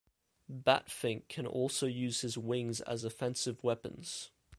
[0.51, 4.31] Batfink can also use his wings as offensive weapons.